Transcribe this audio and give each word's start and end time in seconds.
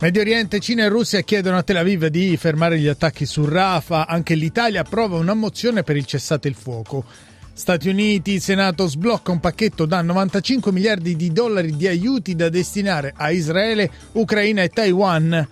Medio 0.00 0.22
Oriente, 0.22 0.60
Cina 0.60 0.84
e 0.84 0.88
Russia 0.88 1.20
chiedono 1.20 1.58
a 1.58 1.62
Tel 1.62 1.76
Aviv 1.76 2.06
di 2.06 2.34
fermare 2.38 2.78
gli 2.78 2.86
attacchi 2.86 3.26
su 3.26 3.44
Rafah. 3.44 4.06
Anche 4.06 4.34
l'Italia 4.34 4.80
approva 4.80 5.18
una 5.18 5.34
mozione 5.34 5.82
per 5.82 5.94
il 5.94 6.06
cessate 6.06 6.48
il 6.48 6.54
fuoco. 6.54 7.04
Stati 7.52 7.90
Uniti, 7.90 8.32
il 8.32 8.40
Senato 8.40 8.86
sblocca 8.86 9.30
un 9.30 9.40
pacchetto 9.40 9.84
da 9.84 10.00
95 10.00 10.72
miliardi 10.72 11.16
di 11.16 11.30
dollari 11.32 11.76
di 11.76 11.86
aiuti 11.86 12.34
da 12.34 12.48
destinare 12.48 13.12
a 13.14 13.30
Israele, 13.30 13.90
Ucraina 14.12 14.62
e 14.62 14.70
Taiwan. 14.70 15.48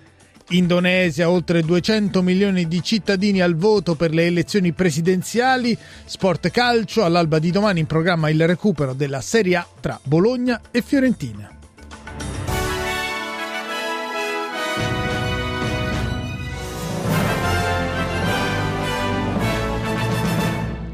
Indonesia, 0.48 1.28
oltre 1.28 1.60
200 1.60 2.22
milioni 2.22 2.66
di 2.66 2.82
cittadini 2.82 3.42
al 3.42 3.54
voto 3.54 3.96
per 3.96 4.14
le 4.14 4.24
elezioni 4.24 4.72
presidenziali. 4.72 5.76
Sport 6.06 6.48
calcio, 6.48 7.04
all'alba 7.04 7.38
di 7.38 7.50
domani 7.50 7.80
in 7.80 7.86
programma 7.86 8.30
il 8.30 8.46
recupero 8.46 8.94
della 8.94 9.20
Serie 9.20 9.56
A 9.56 9.66
tra 9.78 10.00
Bologna 10.02 10.58
e 10.70 10.80
Fiorentina. 10.80 11.57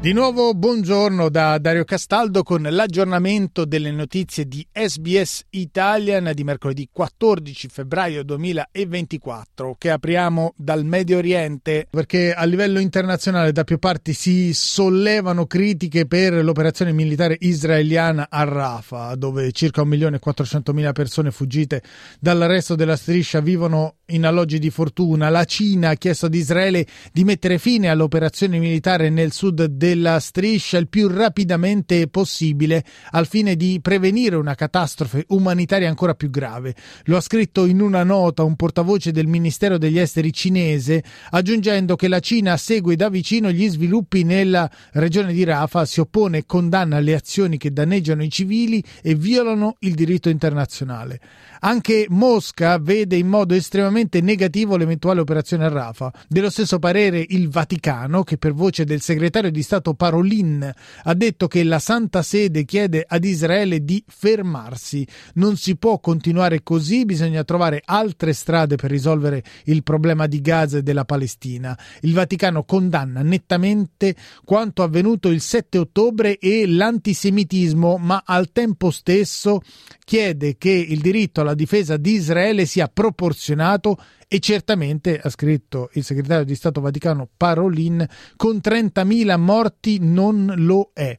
Di 0.05 0.13
nuovo 0.13 0.53
buongiorno 0.53 1.29
da 1.29 1.57
Dario 1.57 1.83
Castaldo 1.83 2.43
con 2.43 2.61
l'aggiornamento 2.61 3.65
delle 3.65 3.89
notizie 3.89 4.47
di 4.47 4.63
SBS 4.71 5.45
Italian 5.49 6.29
di 6.35 6.43
mercoledì 6.43 6.87
14 6.91 7.67
febbraio 7.69 8.23
2024 8.23 9.73
che 9.79 9.89
apriamo 9.89 10.53
dal 10.57 10.85
Medio 10.85 11.17
Oriente 11.17 11.87
perché 11.89 12.35
a 12.35 12.43
livello 12.43 12.77
internazionale 12.77 13.51
da 13.51 13.63
più 13.63 13.79
parti 13.79 14.13
si 14.13 14.53
sollevano 14.53 15.47
critiche 15.47 16.05
per 16.05 16.33
l'operazione 16.33 16.91
militare 16.91 17.37
israeliana 17.39 18.27
a 18.29 18.43
Rafah 18.43 19.15
dove 19.15 19.51
circa 19.53 19.81
1.400.000 19.81 20.91
persone 20.91 21.31
fuggite 21.31 21.81
dall'arresto 22.19 22.75
della 22.75 22.95
striscia 22.95 23.39
vivono 23.39 23.95
in 24.09 24.23
alloggi 24.23 24.59
di 24.59 24.69
fortuna. 24.69 25.29
La 25.29 25.45
Cina 25.45 25.89
ha 25.89 25.95
chiesto 25.95 26.27
ad 26.27 26.35
Israele 26.35 26.85
di 27.11 27.23
mettere 27.23 27.57
fine 27.57 27.89
all'operazione 27.89 28.59
militare 28.59 29.09
nel 29.09 29.31
sud 29.31 29.63
del 29.63 29.94
della 29.95 30.19
striscia 30.19 30.77
il 30.77 30.89
più 30.89 31.07
rapidamente 31.07 32.07
possibile 32.07 32.83
al 33.11 33.27
fine 33.27 33.55
di 33.55 33.79
prevenire 33.81 34.35
una 34.35 34.53
catastrofe 34.53 35.23
umanitaria 35.29 35.87
ancora 35.87 36.13
più 36.13 36.29
grave. 36.29 36.75
Lo 37.05 37.15
ha 37.15 37.21
scritto 37.21 37.65
in 37.65 37.79
una 37.79 38.03
nota 38.03 38.43
un 38.43 38.57
portavoce 38.57 39.11
del 39.11 39.27
Ministero 39.27 39.77
degli 39.77 39.97
Esteri 39.97 40.33
cinese, 40.33 41.01
aggiungendo 41.29 41.95
che 41.95 42.09
la 42.09 42.19
Cina 42.19 42.57
segue 42.57 42.97
da 42.97 43.09
vicino 43.09 43.49
gli 43.51 43.69
sviluppi 43.69 44.23
nella 44.23 44.69
regione 44.91 45.31
di 45.31 45.43
Rafah, 45.45 45.85
si 45.85 46.01
oppone 46.01 46.39
e 46.39 46.45
condanna 46.45 46.99
le 46.99 47.15
azioni 47.15 47.57
che 47.57 47.71
danneggiano 47.71 48.21
i 48.21 48.29
civili 48.29 48.83
e 49.01 49.15
violano 49.15 49.77
il 49.79 49.95
diritto 49.95 50.27
internazionale. 50.27 51.21
Anche 51.61 52.05
Mosca 52.09 52.77
vede 52.77 53.15
in 53.15 53.27
modo 53.27 53.55
estremamente 53.55 54.19
negativo 54.21 54.75
l'eventuale 54.75 55.21
operazione 55.21 55.65
a 55.65 55.69
Rafah. 55.69 56.11
Dello 56.27 56.49
stesso 56.49 56.79
parere 56.79 57.23
il 57.29 57.49
Vaticano, 57.49 58.23
che 58.23 58.37
per 58.37 58.53
voce 58.53 58.83
del 58.83 59.01
segretario 59.01 59.49
di 59.49 59.63
Stato 59.63 59.84
Parolin 59.93 60.71
ha 61.03 61.13
detto 61.13 61.47
che 61.47 61.63
la 61.63 61.79
Santa 61.79 62.21
Sede 62.21 62.65
chiede 62.65 63.05
ad 63.07 63.23
Israele 63.23 63.83
di 63.83 64.03
fermarsi. 64.07 65.07
Non 65.35 65.57
si 65.57 65.75
può 65.77 65.99
continuare 65.99 66.63
così, 66.63 67.05
bisogna 67.05 67.43
trovare 67.43 67.81
altre 67.85 68.33
strade 68.33 68.75
per 68.75 68.89
risolvere 68.89 69.43
il 69.65 69.83
problema 69.83 70.27
di 70.27 70.41
Gaza 70.41 70.77
e 70.77 70.83
della 70.83 71.05
Palestina. 71.05 71.77
Il 72.01 72.13
Vaticano 72.13 72.63
condanna 72.63 73.21
nettamente 73.21 74.15
quanto 74.43 74.83
avvenuto 74.83 75.29
il 75.29 75.41
7 75.41 75.77
ottobre 75.77 76.37
e 76.37 76.67
l'antisemitismo, 76.67 77.97
ma 77.97 78.23
al 78.25 78.51
tempo 78.51 78.91
stesso 78.91 79.61
chiede 80.03 80.57
che 80.57 80.71
il 80.71 81.01
diritto 81.01 81.41
alla 81.41 81.55
difesa 81.55 81.97
di 81.97 82.13
Israele 82.13 82.65
sia 82.65 82.87
proporzionato 82.87 83.97
e 84.27 84.39
certamente, 84.39 85.19
ha 85.19 85.29
scritto 85.29 85.89
il 85.93 86.03
segretario 86.03 86.45
di 86.45 86.55
Stato 86.55 86.81
Vaticano 86.81 87.29
Parolin, 87.35 88.05
con 88.35 88.59
30.000 88.63 89.37
morti 89.37 89.97
non 90.01 90.53
lo 90.57 90.91
è. 90.93 91.17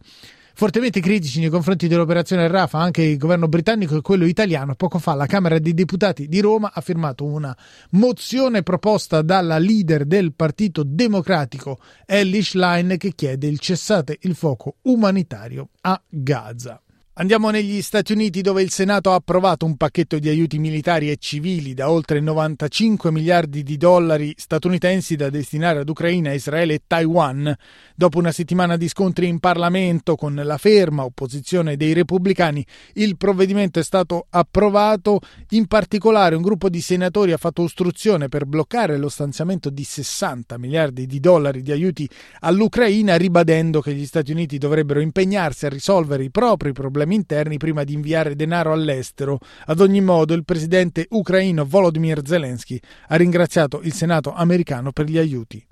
Fortemente 0.58 1.00
critici 1.00 1.40
nei 1.40 1.50
confronti 1.50 1.86
dell'operazione 1.86 2.48
Rafa 2.48 2.78
anche 2.78 3.02
il 3.02 3.18
governo 3.18 3.46
britannico 3.46 3.94
e 3.94 4.00
quello 4.00 4.24
italiano. 4.24 4.74
Poco 4.74 4.98
fa 4.98 5.12
la 5.12 5.26
Camera 5.26 5.58
dei 5.58 5.74
Deputati 5.74 6.28
di 6.28 6.40
Roma 6.40 6.70
ha 6.72 6.80
firmato 6.80 7.26
una 7.26 7.54
mozione 7.90 8.62
proposta 8.62 9.20
dalla 9.20 9.58
leader 9.58 10.06
del 10.06 10.32
Partito 10.32 10.82
Democratico 10.82 11.78
Ellie 12.06 12.42
Schlein 12.42 12.96
che 12.96 13.12
chiede 13.14 13.48
il 13.48 13.58
cessate 13.58 14.16
il 14.22 14.34
fuoco 14.34 14.76
umanitario 14.84 15.68
a 15.82 16.00
Gaza. 16.08 16.80
Andiamo 17.18 17.48
negli 17.48 17.80
Stati 17.80 18.12
Uniti 18.12 18.42
dove 18.42 18.60
il 18.60 18.70
Senato 18.70 19.10
ha 19.10 19.14
approvato 19.14 19.64
un 19.64 19.78
pacchetto 19.78 20.18
di 20.18 20.28
aiuti 20.28 20.58
militari 20.58 21.10
e 21.10 21.16
civili 21.16 21.72
da 21.72 21.90
oltre 21.90 22.20
95 22.20 23.10
miliardi 23.10 23.62
di 23.62 23.78
dollari 23.78 24.34
statunitensi 24.36 25.16
da 25.16 25.30
destinare 25.30 25.78
ad 25.78 25.88
Ucraina, 25.88 26.34
Israele 26.34 26.74
e 26.74 26.82
Taiwan. 26.86 27.56
Dopo 27.94 28.18
una 28.18 28.32
settimana 28.32 28.76
di 28.76 28.86
scontri 28.86 29.28
in 29.28 29.38
Parlamento 29.38 30.14
con 30.14 30.34
la 30.34 30.58
ferma 30.58 31.04
opposizione 31.04 31.78
dei 31.78 31.94
repubblicani, 31.94 32.62
il 32.96 33.16
provvedimento 33.16 33.78
è 33.78 33.82
stato 33.82 34.26
approvato. 34.28 35.20
In 35.50 35.68
particolare 35.68 36.34
un 36.34 36.42
gruppo 36.42 36.68
di 36.68 36.82
senatori 36.82 37.32
ha 37.32 37.38
fatto 37.38 37.62
ostruzione 37.62 38.28
per 38.28 38.44
bloccare 38.44 38.98
lo 38.98 39.08
stanziamento 39.08 39.70
di 39.70 39.84
60 39.84 40.58
miliardi 40.58 41.06
di 41.06 41.18
dollari 41.18 41.62
di 41.62 41.72
aiuti 41.72 42.06
all'Ucraina, 42.40 43.16
ribadendo 43.16 43.80
che 43.80 43.94
gli 43.94 44.04
Stati 44.04 44.32
Uniti 44.32 44.58
dovrebbero 44.58 45.00
impegnarsi 45.00 45.64
a 45.64 45.70
risolvere 45.70 46.22
i 46.22 46.30
propri 46.30 46.72
problemi 46.72 47.04
problemi 47.06 47.14
interni 47.14 47.56
prima 47.56 47.84
di 47.84 47.94
inviare 47.94 48.34
denaro 48.34 48.72
all'estero. 48.72 49.38
Ad 49.66 49.80
ogni 49.80 50.00
modo, 50.00 50.34
il 50.34 50.44
presidente 50.44 51.06
ucraino 51.10 51.64
Volodymyr 51.64 52.22
Zelensky 52.24 52.80
ha 53.08 53.16
ringraziato 53.16 53.80
il 53.82 53.92
Senato 53.92 54.32
americano 54.32 54.92
per 54.92 55.06
gli 55.06 55.18
aiuti. 55.18 55.64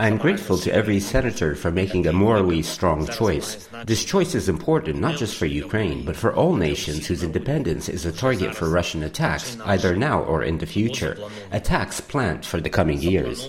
I'm 0.00 0.16
grateful 0.16 0.56
to 0.60 0.70
every 0.70 1.00
senator 1.00 1.56
for 1.56 1.72
making 1.72 2.06
a 2.06 2.12
morally 2.12 2.62
strong 2.62 3.08
choice. 3.08 3.68
This 3.84 4.04
choice 4.04 4.36
is 4.36 4.46
important 4.46 5.00
not 5.00 5.16
just 5.16 5.34
for 5.36 5.46
Ukraine, 5.46 6.04
but 6.04 6.14
for 6.14 6.32
all 6.32 6.54
nations 6.54 7.08
whose 7.08 7.24
independence 7.24 7.88
is 7.88 8.06
a 8.06 8.12
target 8.12 8.54
for 8.54 8.68
Russian 8.70 9.02
attacks, 9.02 9.58
either 9.64 9.96
now 9.96 10.22
or 10.22 10.44
in 10.44 10.58
the 10.58 10.66
future. 10.66 11.16
Attacks 11.50 12.00
planned 12.00 12.46
for 12.46 12.60
the 12.60 12.70
coming 12.70 13.00
years. 13.02 13.48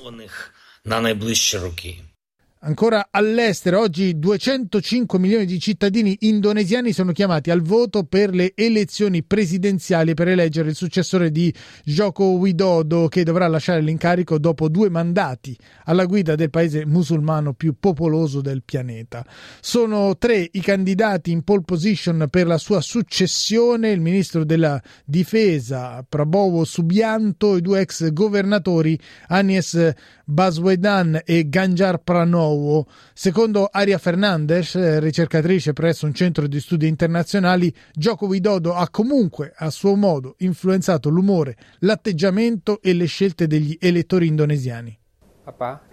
Ancora 2.61 3.07
all'estero, 3.09 3.79
oggi 3.79 4.19
205 4.19 5.17
milioni 5.17 5.45
di 5.45 5.61
cittadini 5.61 6.17
indonesiani 6.21 6.91
sono 6.91 7.13
chiamati 7.13 7.51
al 7.51 7.61
voto 7.61 8.03
per 8.03 8.33
le 8.33 8.51
elezioni 8.53 9.23
presidenziali 9.23 10.13
per 10.13 10.27
eleggere 10.27 10.67
il 10.67 10.75
successore 10.75 11.31
di 11.31 11.53
Joko 11.85 12.31
Widodo 12.31 13.07
che 13.07 13.23
dovrà 13.23 13.47
lasciare 13.47 13.79
l'incarico 13.79 14.37
dopo 14.37 14.67
due 14.67 14.89
mandati 14.89 15.57
alla 15.85 16.03
guida 16.03 16.35
del 16.35 16.49
paese 16.49 16.85
musulmano 16.85 17.53
più 17.53 17.75
popoloso 17.79 18.41
del 18.41 18.61
pianeta. 18.65 19.25
Sono 19.61 20.17
tre 20.17 20.45
i 20.51 20.59
candidati 20.59 21.31
in 21.31 21.43
pole 21.43 21.63
position 21.63 22.27
per 22.29 22.45
la 22.45 22.57
sua 22.57 22.81
successione, 22.81 23.91
il 23.91 24.01
ministro 24.01 24.43
della 24.43 24.81
difesa 25.05 26.05
Prabowo 26.07 26.65
Subianto, 26.65 27.55
i 27.55 27.61
due 27.61 27.79
ex 27.79 28.11
governatori 28.11 28.99
Anies 29.27 29.93
Baswedan 30.25 31.21
e 31.25 31.47
Ganjar 31.47 31.99
Pranowo 32.03 32.48
nuovo. 32.49 32.87
Secondo 33.13 33.69
Aria 33.71 33.97
Fernandez, 33.97 34.75
eh, 34.75 34.99
ricercatrice 34.99 35.73
presso 35.73 36.05
un 36.05 36.13
centro 36.13 36.47
di 36.47 36.59
studi 36.59 36.87
internazionali, 36.87 37.73
Gioco 37.93 38.25
Widodo 38.25 38.73
ha 38.73 38.89
comunque 38.89 39.53
a 39.55 39.69
suo 39.69 39.95
modo 39.95 40.35
influenzato 40.39 41.09
l'umore, 41.09 41.55
l'atteggiamento 41.79 42.81
e 42.81 42.93
le 42.93 43.05
scelte 43.05 43.47
degli 43.47 43.77
elettori 43.79 44.27
indonesiani. 44.27 44.97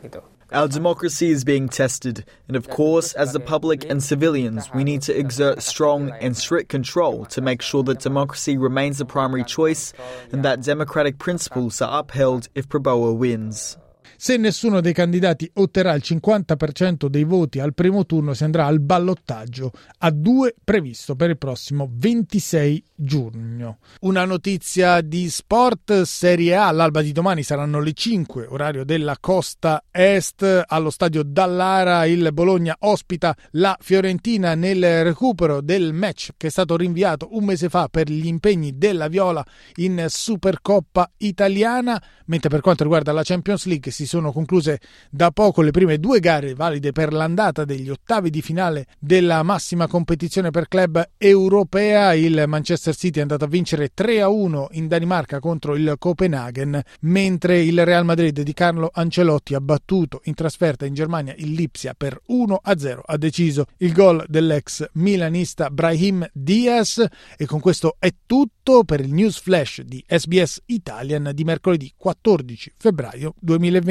Itu? 0.02 0.22
Our 0.52 0.68
democracy 0.68 1.30
is 1.30 1.42
being 1.42 1.68
tested, 1.68 2.24
and 2.46 2.56
of 2.56 2.68
course, 2.68 3.12
as 3.14 3.32
the 3.32 3.40
public 3.40 3.84
and 3.90 4.00
civilians, 4.00 4.70
we 4.72 4.84
need 4.84 5.02
to 5.02 5.12
exert 5.12 5.60
strong 5.60 6.12
and 6.20 6.36
strict 6.36 6.68
control 6.68 7.24
to 7.26 7.40
make 7.40 7.62
sure 7.62 7.82
that 7.82 7.98
democracy 7.98 8.56
remains 8.56 8.98
the 8.98 9.04
primary 9.04 9.42
choice 9.42 9.92
and 10.30 10.44
that 10.44 10.62
democratic 10.62 11.18
principles 11.18 11.82
are 11.82 11.98
upheld 11.98 12.48
if 12.54 12.68
Prabowo 12.68 13.16
wins. 13.16 13.76
Se 14.18 14.38
nessuno 14.38 14.80
dei 14.80 14.94
candidati 14.94 15.48
otterrà 15.54 15.92
il 15.92 16.02
50% 16.02 17.06
dei 17.06 17.24
voti 17.24 17.60
al 17.60 17.74
primo 17.74 18.06
turno 18.06 18.32
si 18.32 18.44
andrà 18.44 18.64
al 18.64 18.80
ballottaggio 18.80 19.72
a 19.98 20.10
due 20.10 20.54
previsto 20.64 21.14
per 21.14 21.28
il 21.28 21.36
prossimo 21.36 21.90
26 21.92 22.82
giugno. 22.94 23.78
Una 24.00 24.24
notizia 24.24 25.02
di 25.02 25.28
sport 25.28 26.02
Serie 26.02 26.56
A 26.56 26.68
all'alba 26.68 27.02
di 27.02 27.12
domani 27.12 27.42
saranno 27.42 27.78
le 27.78 27.92
5 27.92 28.46
orario 28.46 28.84
della 28.84 29.18
costa 29.20 29.84
est 29.90 30.64
allo 30.66 30.90
stadio 30.90 31.22
Dallara 31.22 32.06
il 32.06 32.30
Bologna 32.32 32.74
ospita 32.80 33.36
la 33.52 33.76
Fiorentina 33.78 34.54
nel 34.54 35.04
recupero 35.04 35.60
del 35.60 35.92
match 35.92 36.30
che 36.38 36.46
è 36.46 36.50
stato 36.50 36.74
rinviato 36.74 37.28
un 37.32 37.44
mese 37.44 37.68
fa 37.68 37.88
per 37.88 38.10
gli 38.10 38.26
impegni 38.26 38.78
della 38.78 39.08
Viola 39.08 39.44
in 39.76 40.06
Supercoppa 40.08 41.12
italiana 41.18 42.02
mentre 42.26 42.48
per 42.48 42.62
quanto 42.62 42.82
riguarda 42.82 43.12
la 43.12 43.22
Champions 43.22 43.66
League 43.66 43.92
si 43.92 44.05
sono 44.06 44.32
concluse 44.32 44.80
da 45.10 45.30
poco 45.30 45.62
le 45.62 45.70
prime 45.70 45.98
due 45.98 46.20
gare 46.20 46.54
valide 46.54 46.92
per 46.92 47.12
l'andata 47.12 47.64
degli 47.64 47.90
ottavi 47.90 48.30
di 48.30 48.42
finale 48.42 48.86
della 48.98 49.42
massima 49.42 49.86
competizione 49.86 50.50
per 50.50 50.68
club 50.68 51.10
europea 51.18 52.14
il 52.14 52.44
Manchester 52.46 52.94
City 52.94 53.18
è 53.18 53.22
andato 53.22 53.44
a 53.44 53.48
vincere 53.48 53.90
3-1 53.96 54.66
in 54.72 54.88
Danimarca 54.88 55.40
contro 55.40 55.74
il 55.76 55.96
Copenaghen, 55.98 56.80
mentre 57.00 57.60
il 57.60 57.84
Real 57.84 58.04
Madrid 58.04 58.40
di 58.40 58.52
Carlo 58.52 58.90
Ancelotti 58.92 59.54
ha 59.54 59.60
battuto 59.60 60.20
in 60.24 60.34
trasferta 60.34 60.86
in 60.86 60.94
Germania 60.94 61.34
il 61.36 61.52
Lipsia 61.52 61.94
per 61.96 62.20
1-0. 62.30 63.00
Ha 63.04 63.16
deciso 63.16 63.66
il 63.78 63.92
gol 63.92 64.24
dell'ex 64.28 64.88
milanista 64.94 65.70
Brahim 65.70 66.26
Diaz 66.32 67.04
e 67.36 67.46
con 67.46 67.60
questo 67.60 67.96
è 67.98 68.12
tutto 68.26 68.84
per 68.84 69.00
il 69.00 69.12
news 69.12 69.38
flash 69.38 69.82
di 69.82 70.02
SBS 70.06 70.62
Italian 70.66 71.30
di 71.34 71.44
mercoledì 71.44 71.92
14 71.96 72.74
febbraio 72.76 73.34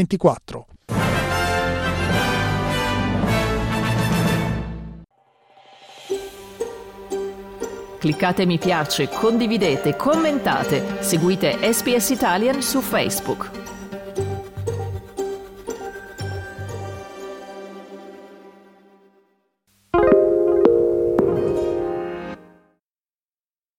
2024. 0.06 0.66
Cliccate 8.00 8.46
mi 8.46 8.60
piace, 8.60 9.10
condividete, 9.10 9.96
commentate, 9.96 11.02
seguite 11.02 11.58
SPS 11.74 12.10
Italian 12.12 12.62
su 12.62 12.80
Facebook. 12.82 13.65